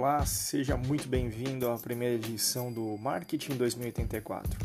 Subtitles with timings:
[0.00, 4.58] Olá, seja muito bem-vindo à primeira edição do Marketing 2084.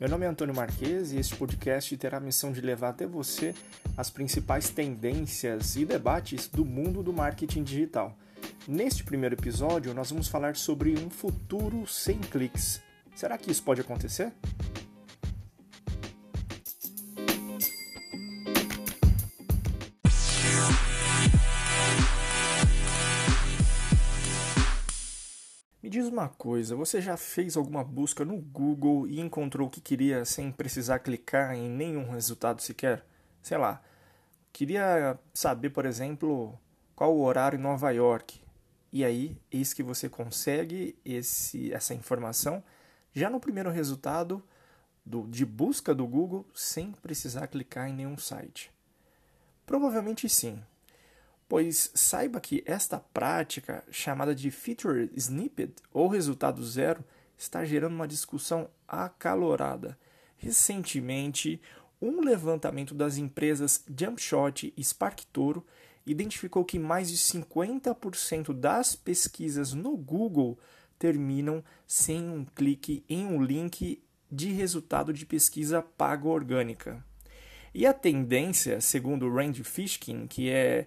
[0.00, 3.54] Meu nome é Antônio Marques e este podcast terá a missão de levar até você
[3.96, 8.18] as principais tendências e debates do mundo do marketing digital.
[8.66, 12.82] Neste primeiro episódio, nós vamos falar sobre um futuro sem cliques.
[13.14, 14.32] Será que isso pode acontecer?
[25.92, 30.24] Diz uma coisa, você já fez alguma busca no Google e encontrou o que queria
[30.24, 33.04] sem precisar clicar em nenhum resultado sequer?
[33.42, 33.82] Sei lá,
[34.54, 36.58] queria saber, por exemplo,
[36.96, 38.40] qual o horário em Nova York.
[38.90, 42.64] E aí, eis que você consegue esse, essa informação
[43.12, 44.42] já no primeiro resultado
[45.04, 48.72] do, de busca do Google sem precisar clicar em nenhum site.
[49.66, 50.58] Provavelmente sim,
[51.52, 57.04] pois saiba que esta prática, chamada de feature snippet ou resultado zero,
[57.36, 59.98] está gerando uma discussão acalorada.
[60.38, 61.60] Recentemente,
[62.00, 65.62] um levantamento das empresas Jumpshot e SparkToro
[66.06, 70.58] identificou que mais de 50% das pesquisas no Google
[70.98, 77.04] terminam sem um clique em um link de resultado de pesquisa paga orgânica.
[77.74, 80.86] E a tendência, segundo Randy Fishkin, que é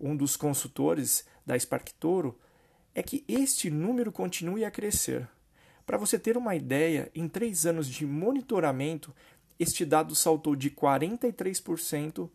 [0.00, 2.38] um dos consultores da SparkToro,
[2.94, 5.28] é que este número continue a crescer.
[5.84, 9.14] Para você ter uma ideia, em três anos de monitoramento,
[9.58, 12.28] este dado saltou de 43%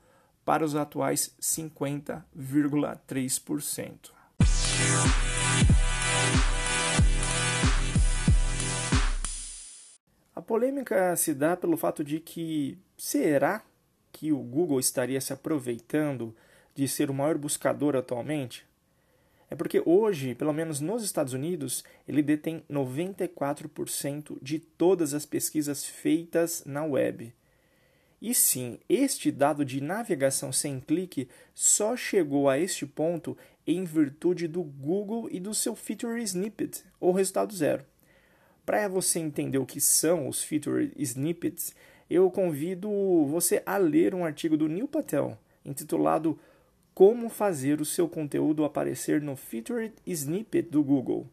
[0.45, 4.11] para os atuais 50,3%.
[10.33, 13.63] A polêmica se dá pelo fato de que será
[14.11, 16.35] que o Google estaria se aproveitando
[16.75, 18.65] de ser o maior buscador atualmente?
[19.49, 25.85] É porque hoje, pelo menos nos Estados Unidos, ele detém 94% de todas as pesquisas
[25.85, 27.33] feitas na web.
[28.21, 33.35] E sim, este dado de navegação sem clique só chegou a este ponto
[33.67, 37.83] em virtude do Google e do seu Feature Snippet, ou resultado zero.
[38.65, 41.75] Para você entender o que são os Feature Snippets,
[42.09, 42.89] eu convido
[43.25, 46.39] você a ler um artigo do Neil Patel, intitulado
[46.93, 51.27] como fazer o seu conteúdo aparecer no Featured Snippet do Google.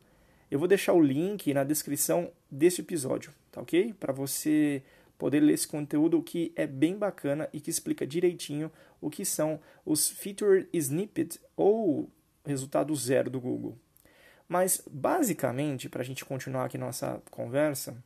[0.50, 3.92] Eu vou deixar o link na descrição deste episódio, tá ok?
[3.98, 4.82] Para você
[5.18, 8.70] poder ler esse conteúdo que é bem bacana e que explica direitinho
[9.00, 12.08] o que são os Featured Snippet ou
[12.46, 13.76] resultado zero do Google.
[14.48, 18.02] Mas, basicamente, para a gente continuar aqui nossa conversa,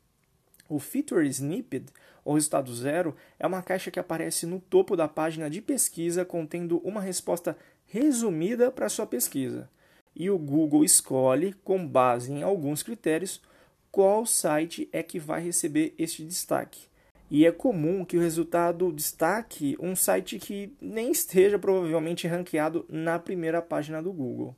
[0.74, 1.86] o Feature Snippet,
[2.24, 6.78] ou resultado zero, é uma caixa que aparece no topo da página de pesquisa contendo
[6.78, 9.68] uma resposta resumida para sua pesquisa.
[10.14, 13.42] E o Google escolhe, com base em alguns critérios,
[13.90, 16.86] qual site é que vai receber este destaque.
[17.30, 23.18] E é comum que o resultado destaque um site que nem esteja provavelmente ranqueado na
[23.18, 24.54] primeira página do Google.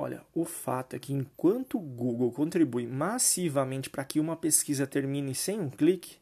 [0.00, 5.34] Olha, o fato é que enquanto o Google contribui massivamente para que uma pesquisa termine
[5.34, 6.18] sem um clique,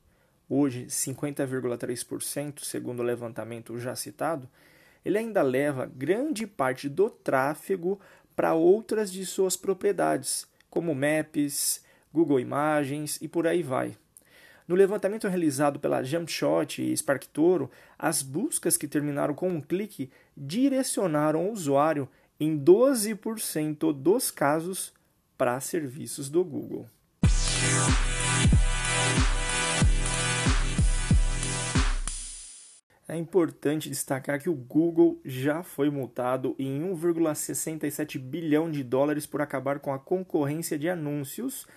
[0.49, 4.49] hoje 50,3%, segundo o levantamento já citado,
[5.05, 8.01] ele ainda leva grande parte do tráfego
[8.35, 13.95] para outras de suas propriedades, como Maps, Google Imagens e por aí vai.
[14.67, 21.47] No levantamento realizado pela Jumpshot e SparkToro, as buscas que terminaram com um clique direcionaram
[21.47, 24.93] o usuário em 12% dos casos
[25.37, 26.87] para serviços do Google.
[33.09, 39.41] É importante destacar que o Google já foi multado em 1,67 bilhão de dólares por
[39.41, 41.69] acabar com a concorrência de anúncios,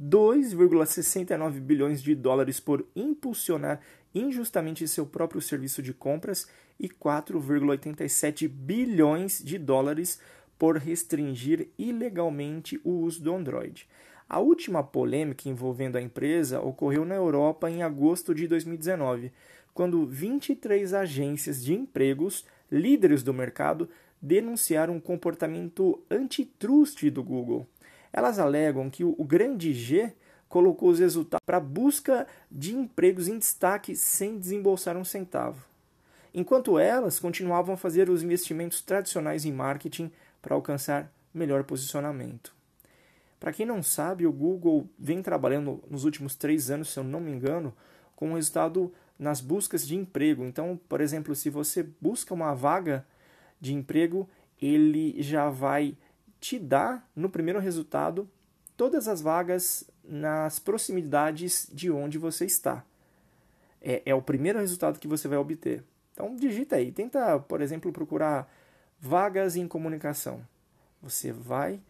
[0.00, 3.80] 2,69 bilhões de dólares por impulsionar
[4.14, 6.48] injustamente seu próprio serviço de compras
[6.78, 10.20] e 4,87 bilhões de dólares
[10.58, 13.88] por restringir ilegalmente o uso do Android.
[14.28, 19.32] A última polêmica envolvendo a empresa ocorreu na Europa em agosto de 2019,
[19.72, 23.88] quando 23 agências de empregos, líderes do mercado,
[24.20, 27.66] denunciaram um comportamento antitrust do Google.
[28.12, 30.12] Elas alegam que o grande G
[30.48, 35.68] colocou os resultados para busca de empregos em destaque sem desembolsar um centavo
[36.38, 42.54] enquanto elas continuavam a fazer os investimentos tradicionais em marketing para alcançar melhor posicionamento.
[43.40, 47.20] Para quem não sabe, o Google vem trabalhando nos últimos três anos, se eu não
[47.20, 47.74] me engano,
[48.14, 50.44] com um resultado nas buscas de emprego.
[50.44, 53.04] Então, por exemplo, se você busca uma vaga
[53.60, 54.28] de emprego,
[54.60, 55.96] ele já vai
[56.40, 58.28] te dar no primeiro resultado
[58.76, 62.84] todas as vagas nas proximidades de onde você está.
[63.80, 65.84] É, é o primeiro resultado que você vai obter.
[66.18, 68.52] Então digita aí, tenta, por exemplo, procurar
[68.98, 70.44] vagas em comunicação.
[71.00, 71.80] Você vai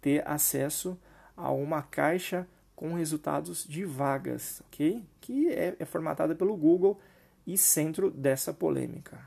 [0.00, 0.98] ter acesso
[1.36, 5.04] a uma caixa com resultados de vagas, ok?
[5.20, 7.00] Que é, é formatada pelo Google
[7.46, 9.20] e centro dessa polêmica.